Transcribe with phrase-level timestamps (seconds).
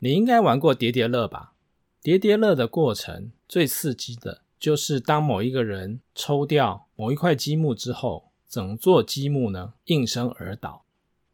[0.00, 1.54] 你应该玩过叠叠乐吧？
[2.00, 10.84] 叠叠乐的过程最刺激的就是当某一个人抽掉某一块积木之后，整座积木呢应声而倒。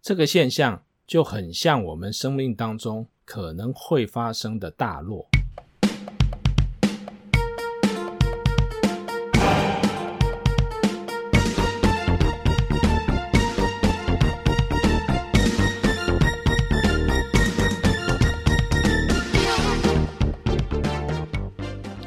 [0.00, 5.28] 这个现象就很像我们生命当中可能会发生的大落。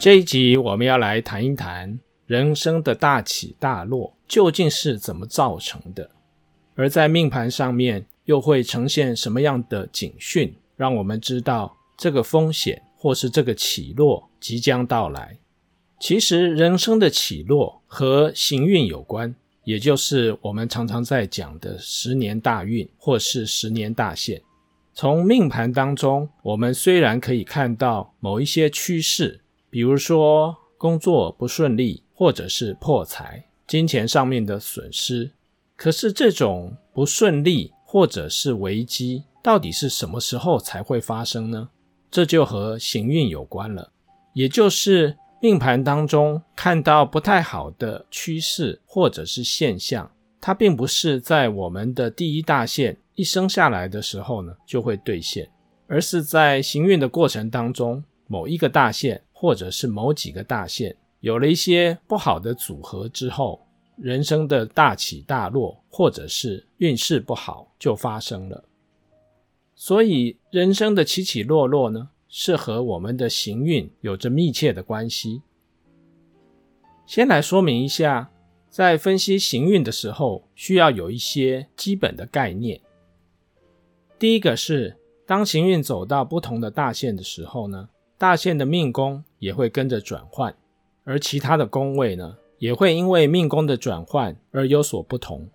[0.07, 6.09] 这一集我们要来谈一谈人生的大起大落究竟是怎么造成的。
[6.75, 15.37] 而在命盘上面又会呈现什么样的警讯，让我们知道这个风险或是这个起落即将到来。
[15.99, 19.35] 其实人生的起落和行运有关，
[19.65, 24.41] 也就是我们常常在讲的十年大运或是十年大限。
[24.93, 29.41] 从命盘当中，我们虽然可以看到某一些趋势，
[29.77, 35.29] 比如说工作不顺利，或者是破财、金钱上面的损失。
[35.75, 41.69] 可是这种不顺利或者是危机，到底是什么时候才会发生呢？
[42.09, 43.91] 这就和行运有关了，
[44.33, 50.09] 也就是命盘当中看到不太好的趋势或者是现象，
[50.41, 55.47] 它并不是在我们的第一大限一生下来的时候呢就会兑现，
[55.85, 63.61] 而是在行运的过程当中，某一个大限或者是某几个大限有了一些不好的组合之后。
[63.99, 68.63] 人生的大起大落，或者是运势不好，就发生了。
[69.73, 75.41] 所以，人生的起起落落呢，是和我们的行运有着密切的关系。
[77.07, 78.29] 先来说明一下，
[78.69, 82.79] 在分析行运的时候，需要有一些基本的概念。
[84.19, 90.55] 第一个是，当行运走到不同的大限的时候呢，大限的命宫也会跟着转换，
[91.03, 95.49] 而其他的宫位呢，也会因为命宫的转换而有所不同。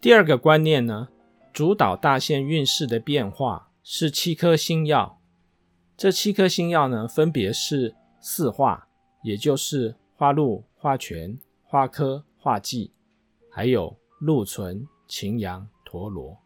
[0.00, 1.08] 第二个观念呢，
[1.52, 5.18] 主导大限运势的变化是七颗星曜。
[5.96, 8.88] 这七颗星曜呢，分别是四化，
[9.22, 12.90] 也就是化禄、化权、化科、化忌，
[13.50, 16.38] 还有禄存、擎羊、陀罗。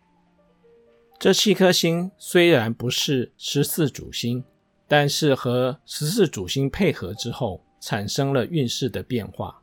[1.19, 4.45] 这七颗星虽然不是十四主星，
[4.89, 9.63] 但是和十四主星配合之后，产生了运势的变化。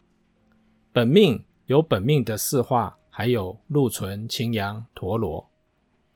[0.91, 5.50] 本命有本命的四化，还有禄存、擎羊、陀罗。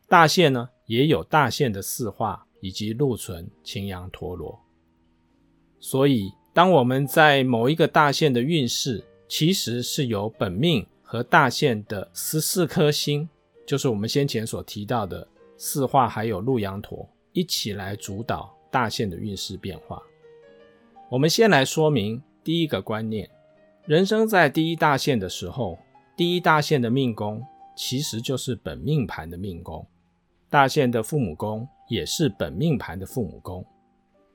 [0.07, 4.59] 大限呢，也有大限的四化，以及禄存、擎羊、陀罗。
[5.79, 13.29] 所以，当我们在某一个大限的运势，其实是由本命和大限的十四颗星，
[13.66, 20.01] 就是我们先前所提到的四化，还有禄羊陀，一起来主导大限的运势变化。
[21.09, 23.29] 我们先来说明第一个观念：
[23.85, 25.78] 人生在第一大限的时候，
[26.16, 27.44] 第一大限的命宫
[27.75, 29.85] 其实就是本命盘的命宫，
[30.50, 33.66] 大限的父母宫也是本命盘的父母宫，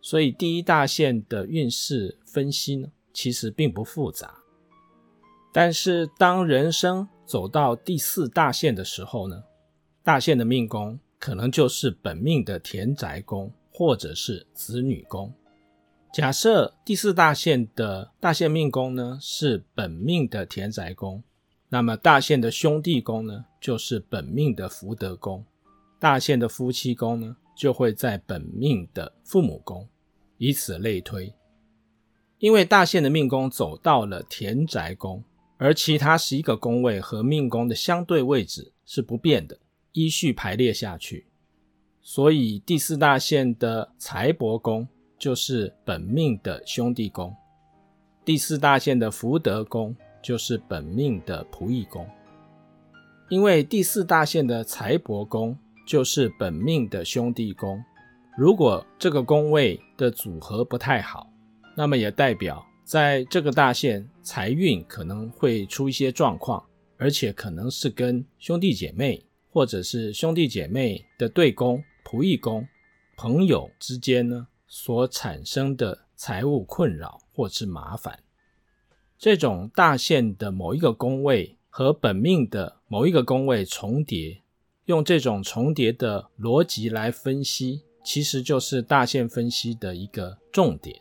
[0.01, 4.35] 所以第一大限的运势分析呢，其实并不复杂。
[5.53, 9.43] 但是当人生走到第四大限的时候呢，
[10.03, 15.33] 大限的命宫可能就是本命的田宅宫或者是子女宫。
[16.13, 21.23] 假设第四大限的大限命宫呢是本命的田宅宫，
[21.71, 25.43] 那么大限的兄弟宫呢就是本命的福德宫，
[25.99, 29.89] 大限的夫妻宫呢就会在本命的父母宫，
[30.37, 31.33] 以此类推。
[32.39, 35.25] 因为大限的命宫走到了田宅宫，
[35.57, 39.59] 而其他十一个宫位和命宫的相对位置是不变的，
[39.93, 41.25] 依序排列下去，
[42.03, 44.87] 所以第四大限的财帛宫。
[45.19, 47.33] 就是本命的兄弟宫，
[48.25, 52.05] 第四大限的福德宫就是本命的仆役宫。
[53.29, 57.81] 因为第四大限的财帛宫就是本命的兄弟宫，
[58.37, 61.31] 如果这个宫位的组合不太好，
[61.77, 66.61] 那么也代表在这个大限财运可能会出一些状况，
[66.97, 72.67] 而且可能是跟兄弟姐妹或者是兄弟姐妹的对宫、仆役宫、
[73.17, 78.21] 朋友之间呢，所产生的财务困扰或是麻烦，
[79.19, 84.43] 这种大限的某一个宫位和本命的某一个宫位重叠，
[84.87, 91.01] 用这种重叠的逻辑来分析，其实就是大限分析的一个重点。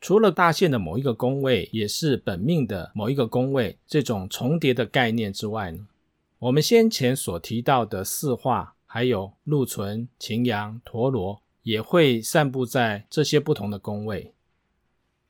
[0.00, 5.88] 除了大限的某一个宫位也是本命的某一个宫位这种重叠的概念之外呢，
[6.38, 14.32] 我们先前所提到的四化、还有禄存、擎羊、陀罗，也会散布在这些不同的宫位。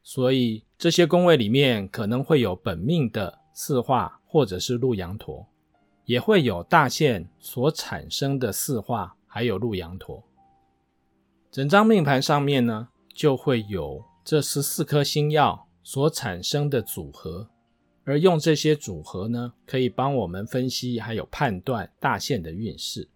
[0.00, 5.44] 所以这些宫位里面可能会有本命的四化或者是禄羊陀，
[6.04, 10.22] 也会有大限所产生的四化，还有禄羊陀。
[11.50, 17.50] 整张命盘上面呢，就会有这十四颗星曜所产生的组合，
[18.04, 23.08] 而用这些组合呢，可以帮我们分析还有判断大限的运势。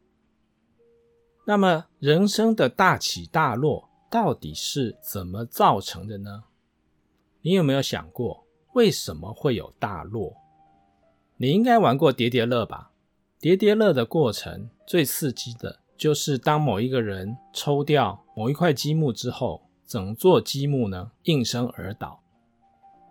[1.45, 6.45] 那么人生的大起大落到底是怎么造成的呢？
[7.41, 8.45] 你有没有想过，
[8.75, 10.37] 为什么会有大落？
[11.37, 12.93] 你应该玩过叠叠乐吧？
[13.41, 22.21] 叠叠乐的过程最刺激的就是当某一个人抽掉某一块积木之后，整座积木呢应声而倒。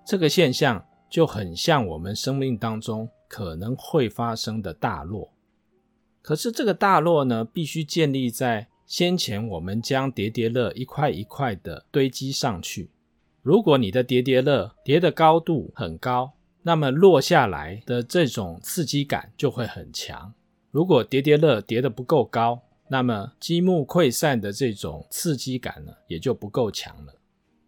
[0.06, 5.34] 这个现象就很像我们生命当中可能会发生的大落。
[6.22, 12.92] 可是这个大落呢，必须建立在先前我们将叠叠乐一块一块的堆积上去。
[13.42, 20.32] 如果你的叠叠乐叠的高度很高，那么落下来的这种刺激感就会很强。
[20.70, 27.16] 如果叠叠乐叠的不够高，那么积木溃散的这种刺激感呢，也就不够强了。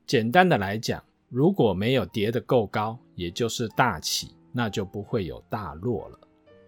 [0.05, 6.19] 简单的来讲，如果没有叠的够高，也就是大起，那就不会有大落了。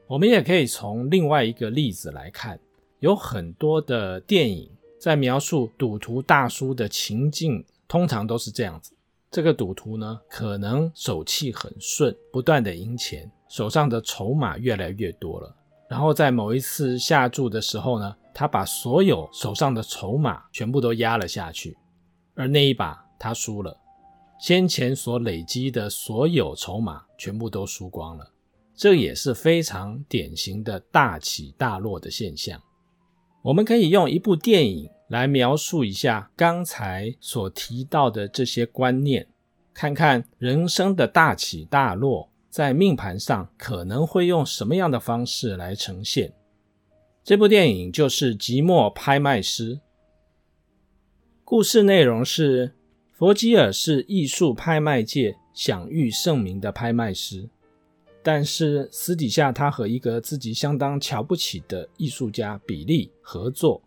[0.08, 2.60] 我们也可以从另外一个例子来看，
[3.00, 4.70] 有很多的电影
[5.00, 8.96] 在描述赌徒大叔的情境，通常都是这样子。
[9.32, 15.56] 这个赌徒呢，可能手气很顺，不断的赢钱，手上的筹码越来越多了。
[15.90, 21.76] 然后在某一次下注的时候呢，他把所有手上的筹码全部都压了下去，
[22.36, 23.76] 而那一把他输了，
[24.40, 28.32] 先前所累积的所有筹码全部都输光了。
[28.76, 32.62] 这也是非常典型的大起大落的现象。
[33.42, 39.28] 我们可以用一部电影来描述一下刚才所提到的这些观念，
[39.74, 46.34] 看看人生的大起大落在命盘上可能会用什么样的方式来呈现。
[47.24, 49.76] 这部电影就是《寂寞拍卖师》。
[51.44, 52.76] 故事内容是，
[53.14, 57.50] 佛吉尔是艺术拍卖界享誉盛名的拍卖师。
[58.28, 63.80] 但是私底下，他和一个自己相当瞧不起的艺术家比利合作，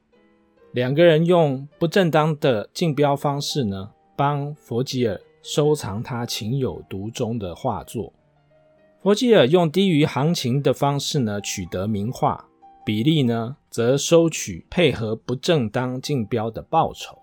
[0.71, 8.13] 两个人用不正当的竞标方式呢，帮佛吉尔收藏他情有独钟的画作。
[9.03, 12.49] 佛吉尔用低于行情的方式呢，取得名画，
[12.87, 17.19] 比利呢则收取配合不正当竞标的报酬。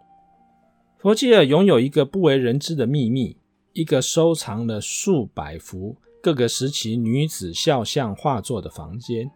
[0.98, 3.38] 佛吉尔拥有一个不为人知的秘密，
[3.72, 5.96] 一个收藏了数百幅。
[6.26, 9.30] 各个时期女子肖像画作的房间，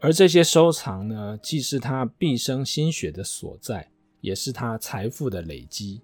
[0.00, 3.88] 而这些收藏呢，既是他毕生心血的所在，
[4.20, 6.02] 也是他财富的累积。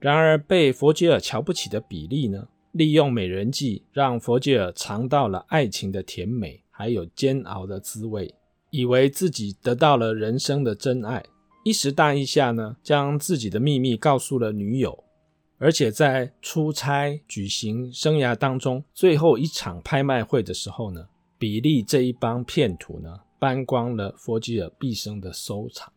[0.00, 8.34] 然而，被佛吉尔瞧不起的比利呢，利用美人计，让佛吉尔尝到了爱情的甜美，还有煎熬的滋味，
[8.70, 11.24] 以为自己得到了人生的真爱，
[11.64, 15.04] 一时大意下呢，将自己的秘密告诉了女友。
[15.58, 25.92] 而且在出差举行生涯当中最后一场拍卖会的时候呢，比利这一帮骗徒呢，搬光了佛吉尔毕生的收藏。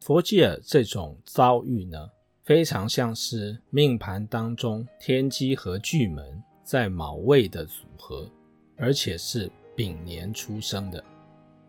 [0.00, 2.10] 佛吉尔这种遭遇呢，
[2.42, 8.28] 非常像是命盘当中天机和巨门在卯位的组合，
[8.76, 11.04] 而且是丙年出生的。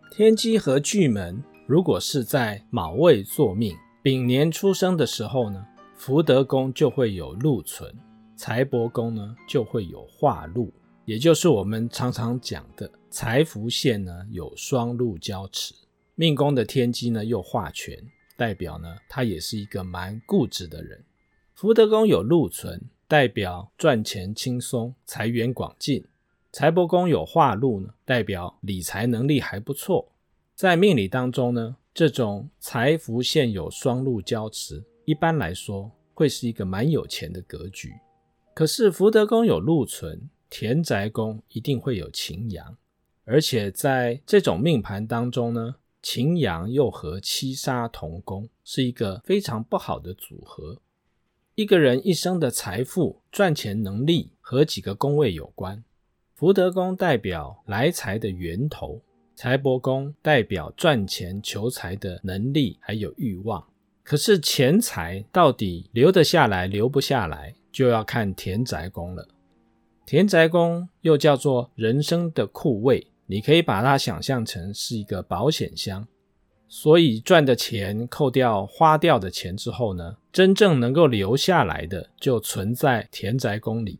[0.10, 5.66] 天机和巨门如果是在卯位坐命，丙年出生的时候呢，
[6.04, 7.96] 福德宫就会有禄存，
[8.36, 10.74] 财帛宫呢就会有化禄，
[11.06, 15.76] 也就是我们常常讲的财福线呢有双禄交驰。
[16.16, 17.96] 命宫的天机呢又化权，
[18.36, 21.06] 代表呢他也是一个蛮固执的人。
[21.54, 26.04] 福德宫有禄存，代表赚钱轻松，财源广进。
[26.52, 30.12] 财帛宫有化禄呢，代表理财能力还不错。
[30.56, 34.84] 在命理当中呢，这种财福线有双禄交驰。
[35.06, 37.94] 一般来说，会是一个蛮有钱的格局。
[38.54, 42.78] 可是福德宫有禄存，田宅宫一定会有擎羊，
[43.26, 50.80] 而且在这种命盘当中呢，擎羊又和七杀同宫，是一个非常不好的组合。
[51.56, 55.84] 一个人一生的财富、赚钱能力和几个宫位有关。
[56.36, 59.02] 福德宫代表来财的源头，
[59.36, 63.66] 财帛宫代表赚钱求财的能力还有欲望。
[64.04, 69.28] 可是钱财到底留得下来留不下来，就要看田宅宫了。
[70.06, 76.06] 田宅宫又叫做人生的库位，你可以把它想象成是一个保险箱。
[76.68, 84.00] 所以赚的钱扣掉花掉的钱之后呢，真正能够留下来的就存在田宅宫里。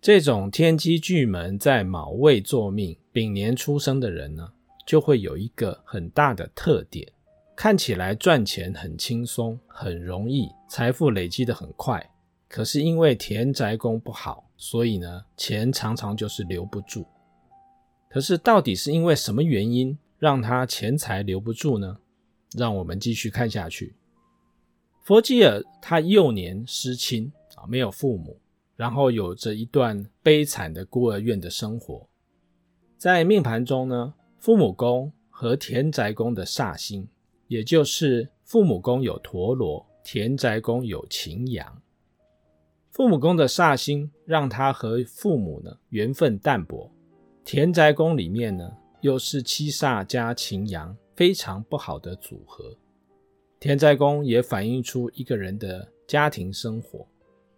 [0.00, 4.52] 这种天机巨门在卯位坐命、丙年出生的人呢，
[4.86, 7.08] 就会有一个很大的特点，
[7.56, 12.10] 看起来赚钱很轻松、很容易，财富累积的很快。
[12.48, 17.06] 可是因为田宅宫不好，所以呢，钱常常就是留不住。
[18.08, 21.98] 可是到底是因为什么原因让他钱财留不住呢？
[22.56, 23.96] 让我们继续看下去。
[25.02, 28.38] 佛吉尔他幼年失亲啊，没有父母，
[28.76, 32.08] 然后有着一段悲惨的孤儿院的生活。
[32.96, 37.08] 在命盘中呢，父母宫和田宅宫的煞星，
[37.54, 41.80] 也就是父母宫有陀罗，田宅宫有擎羊。
[42.90, 46.90] 父母宫的煞星让他和父母呢缘分淡薄，
[47.44, 48.68] 田宅宫里面呢
[49.02, 50.96] 又是七煞加擎羊。
[51.14, 52.76] 非常不好的组合，
[53.60, 57.06] 田宅宫也反映出一个人的家庭生活，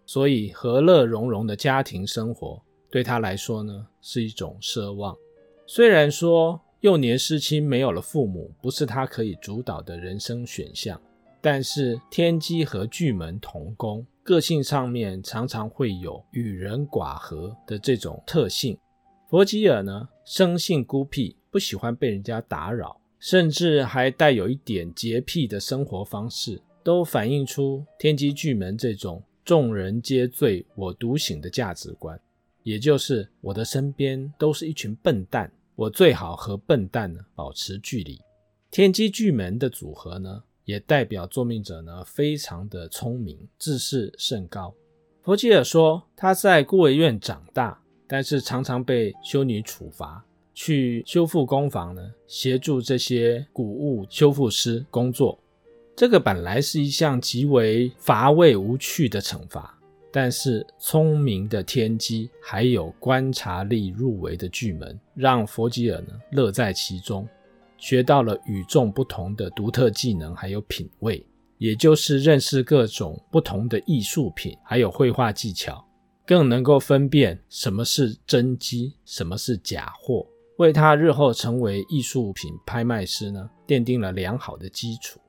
[0.05, 2.61] 所以和乐融融的家庭生活
[2.91, 5.17] 对他来说呢是一种奢望。
[5.65, 11.01] 虽然说幼年失亲没有了父母不是他可以主导的人生选项，
[11.41, 18.77] 但是天机和巨门同宫，个性上面常常会有与人寡合的这种特性。
[19.29, 22.99] 佛吉尔呢生性孤僻，不喜欢被人家打扰。
[23.19, 32.17] 甚至还带有一点洁癖的生活方式，都反映出天机巨门这种众人皆醉我独醒的价值观，
[32.61, 38.19] 也就是我的身边都是一群笨蛋，我最好和笨蛋呢保持距离。
[38.71, 44.73] 天机巨门的组合呢，也代表作命者呢非常的聪明，智识甚高。
[45.21, 50.25] 弗吉尔说他在孤儿院长大，但是常常被修女处罚。
[50.55, 55.37] 去修复工房呢，协助这些古物修复师工作。
[55.95, 59.76] 这个本来是一项极为乏味无趣的惩罚，
[60.11, 67.27] 但是聪明的天机还有观察力入围的巨门，让佛吉尔呢乐在其中，
[67.77, 71.23] 学到了与众不同的独特技能，还有品味，
[71.57, 75.85] 也就是认识各种不同的艺术品，还有绘画技巧，
[76.25, 80.25] 更能够分辨什么是真机，什么是假货。
[80.57, 85.19] 为他日后成为艺术品拍卖师呢，奠定了良好的基础。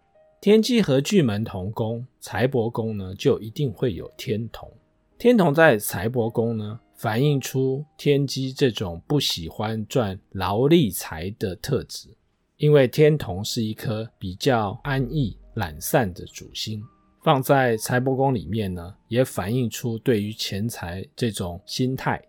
[0.41, 4.71] 天机和巨门同宫，财帛宫呢就一定会有天同。
[5.19, 12.09] 天同在财帛宫呢，反映出天机这种不喜欢赚劳力财的特质。
[12.57, 16.81] 因为天同是一颗比较安逸、懒散的主星，
[17.25, 22.23] 放在财帛宫里面呢，也反映出对于钱财这种心态。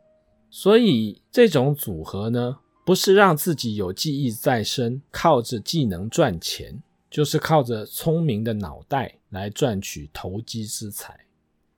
[0.50, 2.58] 所以这种组合呢。
[2.86, 11.26] 不是让自己有技艺在身，靠着技能赚钱，就是靠着聪明的脑袋来赚取投机之财。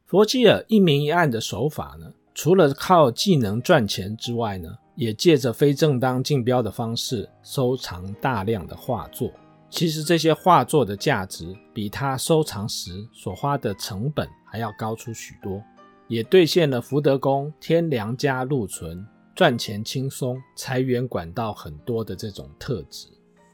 [0.05, 9.31] 佛吉尔一明一暗的手法呢，除了靠技能赚钱之外呢，也借着非正当竞标的方式收藏大量的画作。
[9.69, 15.63] 其实这些画作的价值比他收藏时所花的成本还要高出许多，
[16.09, 19.07] 也兑现了福德宫天良加禄存。
[19.33, 23.07] 赚钱轻松，财源管道很多的这种特质。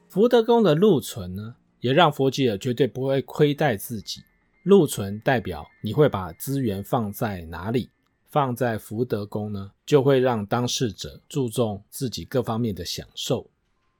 [0.09, 1.55] 福德宫的禄存呢，
[1.87, 4.21] 也让佛吉尔绝对不会亏待自己。
[4.63, 7.89] 禄存代表你会把资源放在哪里？
[8.27, 13.49] 放在福德宫呢，就会让当事者注重自己各方面的享受。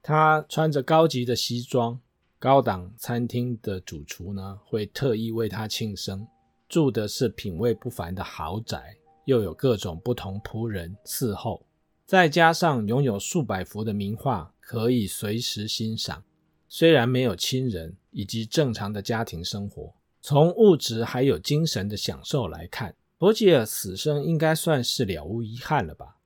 [0.02, 1.98] 他穿着高级的西装，
[2.38, 6.28] 高档餐厅的主厨呢，会特意为他庆生。
[6.68, 11.64] 住的是品味不凡的豪宅，又有各种不同仆人伺候。
[12.04, 16.22] 再加上拥有数百幅的名画可以随时欣赏，
[16.68, 26.16] 虽然没有亲人以及正常的家庭生活，从物质还有精神的享受来看，佛吉尔此生应该算是了无遗憾了吧？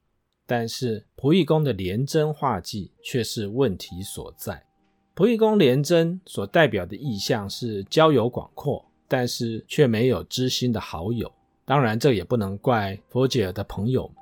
[0.46, 4.62] 但是仆役宫的廉贞化忌却是问题所在。
[5.14, 11.30] 仆役宫廉贞所代表的意象是交友广阔，但是却没有知心的好友。
[11.64, 14.12] 当然，这也不能怪佛吉尔的朋友。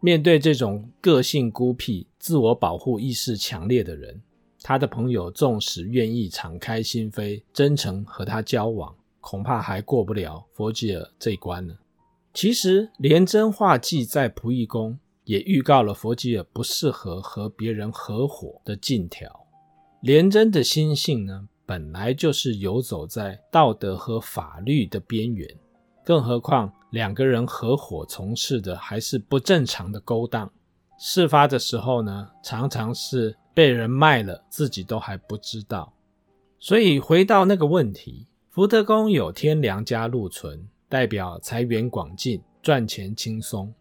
[0.00, 4.20] 面对这种个性孤僻、自我保护意识强烈的人，
[4.62, 11.74] 他的朋友纵使愿意敞开心扉、真诚和他交往，恐怕还过不了佛吉尔这一关呢。
[12.32, 19.46] 其实，廉贞画技在仆役宫也预告了佛吉尔不适合和别人合伙的禁条。
[20.02, 25.48] 廉贞的心性呢，本来就是游走在道德和法律的边缘。
[26.04, 30.50] 更何况两个人合伙从事的还是不正常的勾当，
[30.98, 35.92] 事发的时候呢，常常是被人卖了，自己都还不知道。
[36.58, 43.72] 所以回到那个问题，福德宫有天梁加禄存，代表财源广进，赚钱轻松；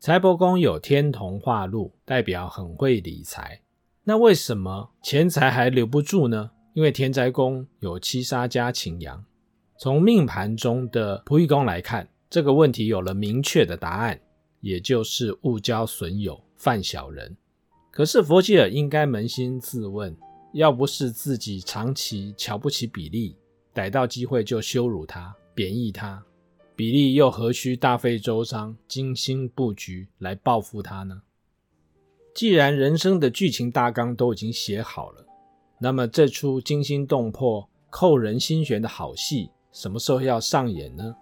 [0.00, 3.60] 财帛宫有天同化禄，代表很会理财。
[4.04, 6.50] 那为什么钱财还留不住呢？
[6.74, 9.24] 因为田宅宫有七杀加擎羊。
[9.78, 14.20] 从命盘中的仆役宫来看，这个问题有了明确的答案，
[14.60, 17.36] 也就是误交损友，犯小人。
[17.96, 20.14] 可是佛吉尔应该扪心自问，
[20.52, 23.34] 要不是自己长期瞧不起比利，
[23.72, 26.22] 逮到机会就羞辱他、贬义他，
[26.74, 31.22] 比利又何须大费周章、精心布局来报复他呢？
[32.34, 35.24] 既然人生的剧情大纲都已经写好了，
[35.80, 41.16] 那么这出惊心动魄、扣人心弦的好戏，什么时候要上演呢？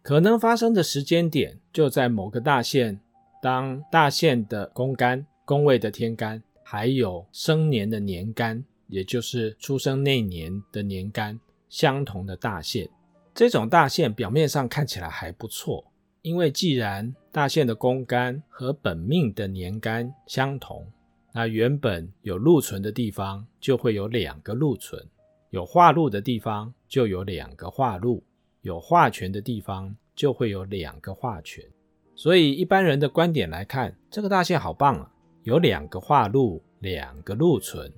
[0.00, 2.98] 可能发生的时间点就在某个大限，
[3.42, 12.88] 当大限的宫干、宫位的天干，还有生年的年干，也就是出生那年的年干相同的大限，
[13.34, 15.84] 这种大限表面上看起来还不错。
[16.20, 20.86] 因为既然大限的宫干和本命的年干相同，
[21.32, 25.04] 那原本有禄存的地方就会有两个禄存，
[25.50, 28.22] 有化禄的地方就有两个化禄，
[28.60, 31.64] 有化权的地方就会有两个化权。
[32.14, 35.10] 所以一般人的观点来看，这个大限好棒啊，
[35.44, 37.90] 有两个化禄，两个禄存。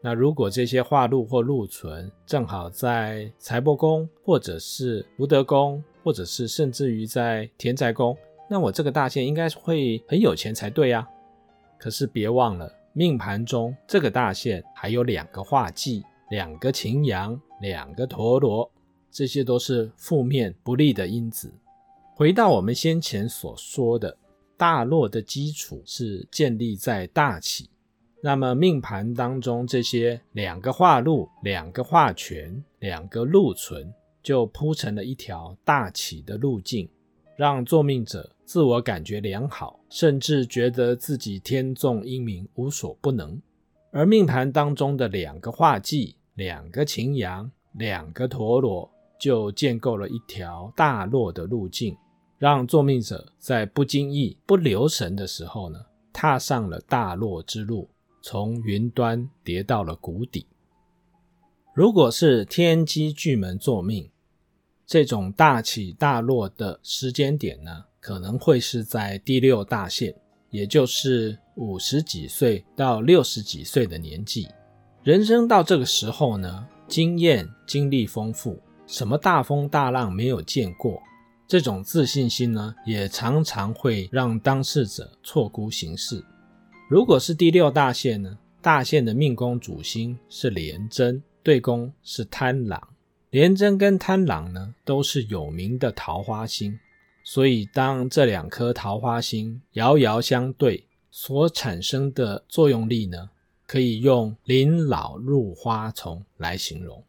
[0.00, 8.16] 那如果这些化禄或禄存正好在财帛宫，或者是福德宫，或者是甚至于在田宅宫，
[8.48, 11.06] 那我这个大限应该会很有钱才对呀。
[11.76, 18.70] 可是别忘了，命盘中这个大限还有两个化忌，两个擎羊，两个陀罗，
[19.10, 21.52] 这些都是负面不利的因子。
[22.18, 24.16] 回到我们先前所说的，
[24.56, 27.68] 大落的基础是建立在大起。
[28.22, 33.92] 那么命盘当中这些两个化禄、两个化权、两个禄存，
[34.22, 36.88] 就铺成了一条大起的路径，
[37.36, 43.38] 让作命者自我感觉良好，甚至觉得自己天纵英明，无所不能。
[43.90, 51.94] 而命盘当中的两个化忌、两个擎羊、两个陀罗，就建构了一条大落的路径，
[52.38, 55.78] 让作命者在不经意、不留神的时候呢，
[56.12, 57.88] 踏上了大落之路。
[58.22, 60.48] 从云端跌到了谷底。
[61.72, 64.10] 如果是天机巨门坐命，
[64.84, 70.12] 这种大起大落的时间点呢，可能会是在第六大限，
[70.50, 74.48] 也就是五十几岁到六十几岁的年纪。
[75.04, 81.00] 人生到这个时候呢，经验经历丰富，什么大风大浪没有见过，
[81.48, 86.24] 这种自信心呢，也常常会让当事者错估形势。
[86.88, 88.38] 如果是第六大限呢？
[88.60, 92.88] 大限的命宫主星是廉贞，对宫是贪狼。
[93.30, 96.76] 廉贞跟贪狼呢，都是有名的桃花星。
[97.22, 103.30] 所以，当这两颗桃花星遥遥相对，所产生的作用力呢，
[103.66, 107.04] 可以用“临老入花丛”来形容。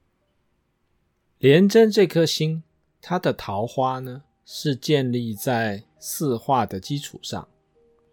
[1.40, 2.64] 廉贞这颗星，
[3.02, 7.46] 它的桃花呢，是建立在四化的基础上。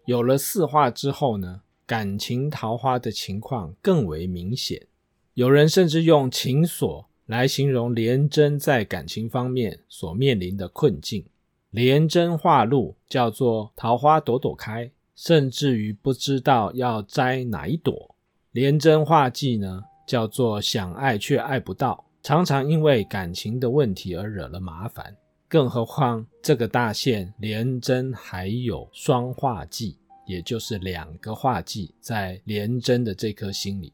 [0.03, 4.85] 有了四化之后呢，感情桃花的情况更为明显。
[5.33, 11.25] 有人甚至用情锁来形容廉贞在感情方面所面临的困境。
[11.69, 18.13] 廉贞化禄叫做桃花朵朵开，甚至于不知道要摘哪一朵。
[18.51, 25.15] 廉贞化忌呢，叫做想爱却爱不到，常常因为感情的问题而惹了麻烦。
[25.47, 33.93] 更何况这个大限连针还有双化忌，也就是两个化忌在连针的这颗心里。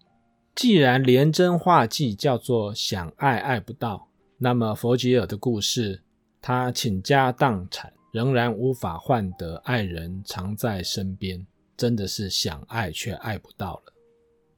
[0.55, 6.01] 既然连针化忌叫做想爱爱不到，那么佛吉尔的故事，
[6.41, 11.45] 他倾家荡产仍然无法换得爱人常在身边，
[11.77, 13.93] 真的是想爱却爱不到了。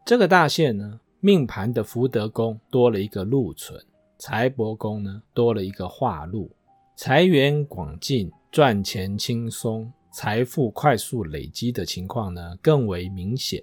[0.05, 3.83] 这个大限呢，命盘的福德宫多了一个禄存，
[4.17, 6.51] 财帛宫呢多了一个化禄。
[6.95, 13.61] 财源广进，赚钱轻松，财富快速累积的情况呢更为明显。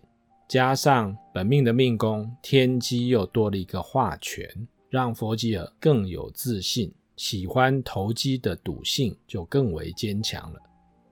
[0.49, 4.45] 加上本命的命宫天机又多了一个化权，
[4.89, 10.61] 让佛吉尔更有自信，喜欢投机的赌性就更为坚强了。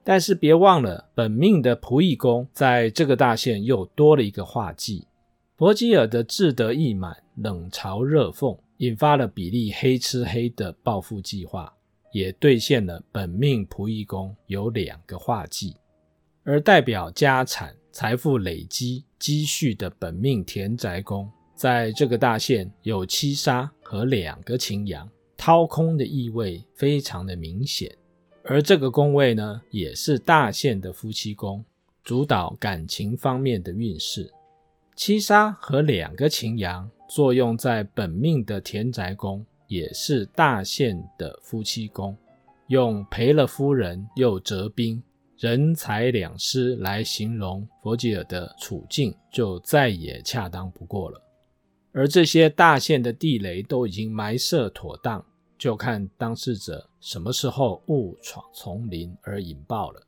[0.03, 5.07] 但是别忘了，本命的仆役宫在这个大限又多了一个化忌。
[5.57, 11.73] 佛吉尔的志得意满，冷嘲热讽，引发了比利黑吃黑的报复计划。
[12.12, 15.77] 也兑现了本命仆役宫有两个化忌，
[16.44, 27.94] 而代表家产、财富累积、积蓄的本命田宅宫在这个大限有七杀和两个擎羊，掏空的意味非常的明显。
[28.44, 31.62] 而这个宫位呢，也是大限的夫妻宫，
[32.03, 34.33] 主导感情方面的运势。
[34.97, 42.17] 七杀和两个擎羊作用在本命的田宅宫，也是大限的夫妻宫。
[42.67, 45.03] 用赔了夫人又折兵，
[45.39, 51.23] 人财两失来形容佛吉尔的处境，就再也恰当不过了。
[51.93, 55.25] 而这些大限的地雷都已经埋设妥当，
[55.57, 60.03] 就看当事者什么时候误闯丛林而引爆了。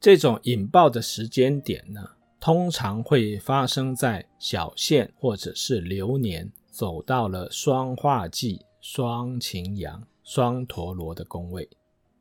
[0.00, 2.00] 这种引爆的时间点呢，
[2.40, 11.68] 通常会发生在小限或者是流年走到了双化忌、双擎羊、双陀罗的宫位。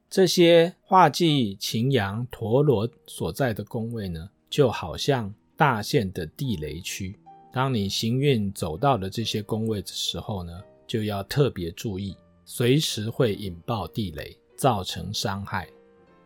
[0.08, 7.18] 这些化忌、擎羊、陀罗所在的宫位呢，就好像大限的地雷区。
[7.52, 15.68] 当你行运走到了这些宫位的时候呢，就要特别注意，随时会引爆地雷，造成伤害。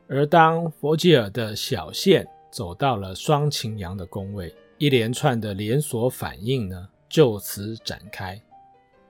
[0.10, 8.38] 而当佛吉尔的小线走到了双擎羊的宫位，一连串的连锁反应呢，就此展开。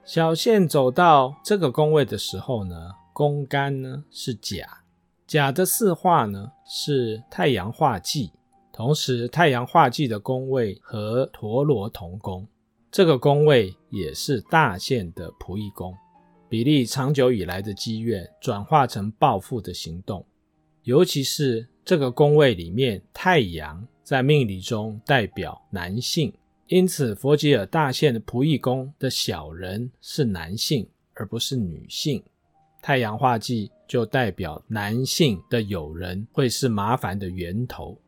[0.04, 4.82] 小限走到这个宫位的时候呢，宫干呢是甲，
[5.26, 8.30] 甲的四化呢是太阳化忌，
[8.70, 12.46] 同时太阳化忌的宫位和陀螺同宫，
[12.90, 15.96] 这个宫位也是大限的仆役宫，
[16.50, 20.26] 比利长久以来的积怨转化成报复的行动，
[20.82, 26.30] 尤其是这个宫位里面太阳在命理中代表男性，
[26.68, 32.22] 因此佛吉尔大限的仆役宫的小人是男性而不是女性。
[32.80, 37.98] 太阳化忌就代表男性的友人会是麻烦的源头，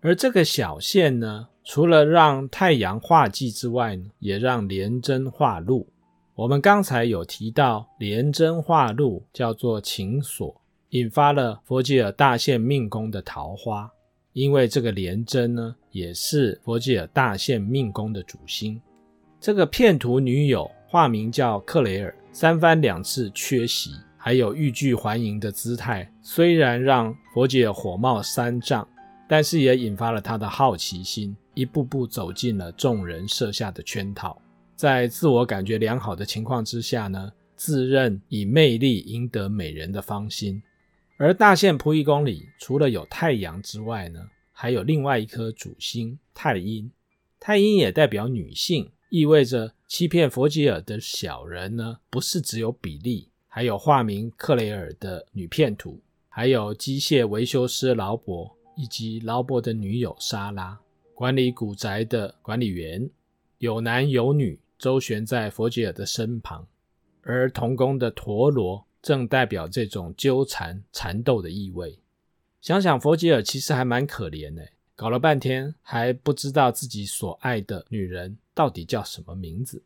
[0.00, 5.88] 而这个小限呢，除了让太阳化忌之外呢，也让廉贞化禄。
[6.34, 13.90] 我们刚才有提到廉贞化禄叫做情锁，引发了佛吉尔大限命宫的桃花，
[14.36, 18.78] 因为这个廉贞呢，也是佛吉尔大限命宫的主星。
[19.40, 23.92] 这个骗徒女友化名叫克雷尔，三番两次缺席。
[24.18, 28.86] 还有欲拒还迎的姿态，虽然让佛吉尔火冒三丈，
[29.26, 34.36] 但是也引发了他的好奇心，一步步走进了众人设下的圈套。
[34.74, 40.62] 在自我感觉良好的情况之下呢，自认以魅力赢得美人的芳心。
[41.18, 46.90] 而大限仆役宫里，除了有太阳之外呢，还有另外一颗主星太阴。
[47.40, 53.30] 太阴也代表女性，意味着欺骗佛吉尔的小人呢，不是只有比利。
[53.48, 55.98] 还有化名克雷尔的女骗徒，
[56.28, 60.78] 还有机械维修师劳勃，以及劳勃的女友莎拉，
[61.14, 63.08] 管理古宅的管理员，
[63.56, 66.66] 有男有女，周旋在佛吉尔的身旁。
[67.22, 71.96] 而童工的陀螺正代表这种纠缠缠斗的意味。
[72.60, 79.80] 想想佛吉尔其实还蛮可怜的，搞了半天还不知道自己所爱的女人到底叫什么名字。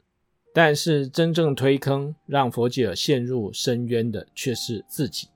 [0.55, 5.29] 但是真正推坑，让佛吉尔陷入深渊的却是自己。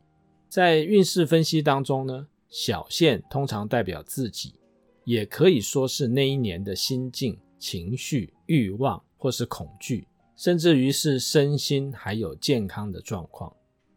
[0.48, 4.54] 在运势分析当中呢，小限通常代表自己，
[5.04, 13.54] 也可以说是那一年的心境、情绪、欲望或是恐惧，甚至于是身心还有健康的状况。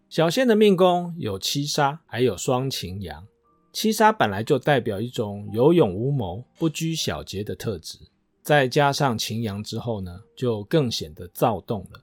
[0.10, 3.28] 小仙的命宫有七杀，还有双擎羊。
[3.74, 8.00] 七杀本来就代表一种有勇无谋、不拘小节的特质。
[8.42, 12.02] 再加上擎羊之后呢，就更显得躁动了。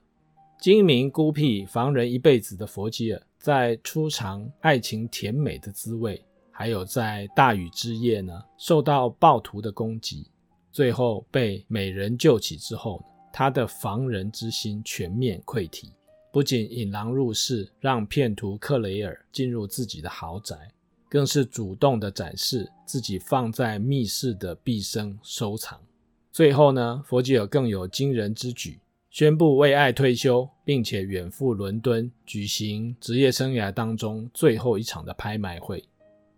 [0.60, 10.26] 精明孤僻、防人一辈子的佛吉尔，在初尝爱情甜美的滋味，还有在大雨之夜呢，受到暴徒的攻击，
[10.70, 15.93] 最后被美人救起之后，他的防人之心全面溃体，
[16.34, 20.68] 不仅引狼入室，让骗徒克雷尔进入自己的豪宅，
[21.08, 25.80] 更是主动的展示自己放在密室的毕生收藏。
[26.32, 35.84] 最后呢，佛吉尔更有惊人之举，宣布为爱退休，并且远赴伦敦举行职业生涯当中最后一场的拍卖会。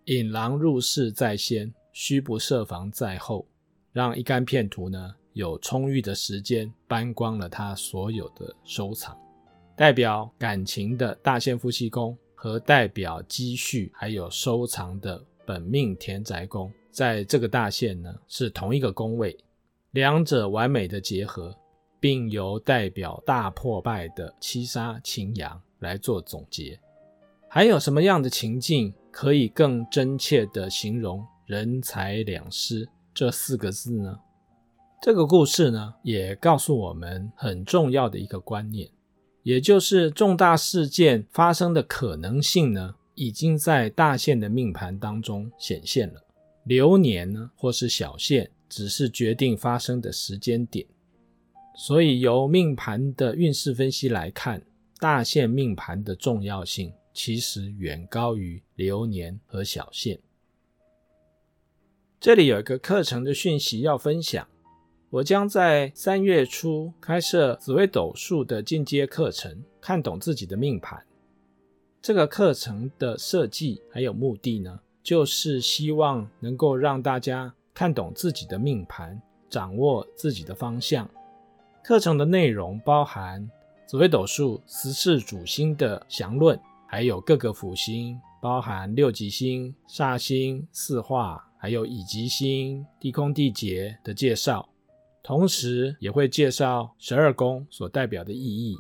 [0.05, 3.47] 引狼入室在先，虚不设防在后，
[3.95, 9.19] 让一干骗徒呢有充裕的时间搬光了他所有的收藏。
[9.77, 19.37] 代表感情的大限夫妻宫和代表积蓄还有收藏的本命田宅宫，在这个大限呢是同一个宫位。
[19.91, 21.55] 两者完美的结合，
[22.01, 26.81] 并由代表大破败的七杀擎羊来做总结。
[27.47, 34.19] 还有什么样的情境可以更真切地形容“人财两失”这四个字呢？
[35.03, 38.89] 这个故事呢，也告诉我们很重要的一个观念，
[39.47, 46.21] 也就是重大事件发生的可能性呢，已经在大限的命盘当中显现了。
[46.65, 50.85] 流年呢，或是小限，只是决定发生的时间点。
[51.77, 54.67] 所以由命盘的运势分析来看，
[54.99, 60.19] 大限命盘的重要性其实远高于流年和小限。
[62.19, 64.49] 这里有一个课程的讯息要分享。
[65.17, 71.03] 我将在三月初开设紫微斗数的进阶课程，看懂自己的命盘。
[72.03, 81.09] 这个课程的设计还有目的呢，就是希望能够让大家看懂自己的命盘，掌握自己的方向。
[81.83, 83.51] 课程的内容包含
[83.87, 94.69] 紫微斗数十四主星的详论，还有各个辅星，包含六吉星、煞星、四化，还有乙吉星、地空地劫的介绍。
[95.27, 98.79] 同时也会介绍十二宫所代表的意义，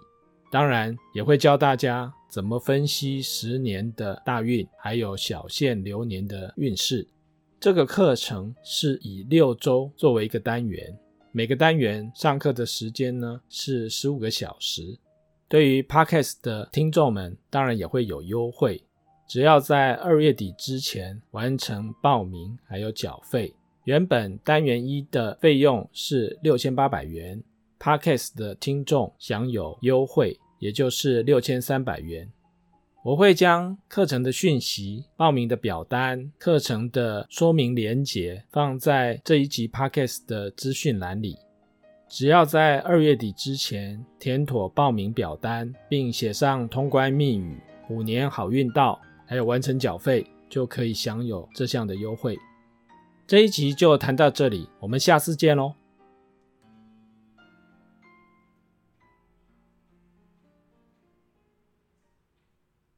[0.48, 7.04] 当然也会教大家怎么分析十年的大运，还有小限流年的运势。
[7.58, 10.96] 这个课程是以六周作为一个单元，
[11.32, 14.96] 每个单元上课的时间呢是十五个小时。
[15.48, 18.80] 对于 Podcast 的听众们，当然也会有优惠，
[19.28, 23.52] 只要在二月底之前完成报名还有缴费。
[23.86, 27.40] 原本单元一的费用是六千八百元
[27.78, 32.28] ，Podcast 的听众享有优惠，也就是六千三百元。
[33.04, 41.36] 我会将课程的讯息、报名的表单、课程的说明连结放在这一集 Podcast 的资讯栏里。
[42.08, 47.56] 只要在二月底之前填妥报名表单，并写上通关密语
[47.88, 52.36] “五年好运到”，还有完成缴费，就可以享有这项的优惠。
[53.26, 55.74] 这一集就谈到这里，我们下次见喽。